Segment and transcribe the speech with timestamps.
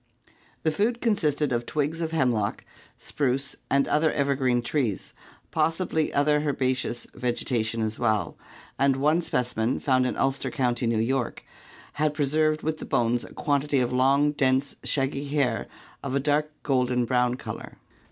[0.63, 2.65] The food consisted of twigs of hemlock,
[2.97, 5.13] spruce and other evergreen trees,
[5.51, 8.35] possibly other herbaceous vegetation as well,
[8.79, 11.43] and one specimen found in Ulster County, New York,
[12.01, 15.67] had pre served with the bones a quantity of long, dense, shaggy hair
[16.01, 17.77] of a dark golden brown color.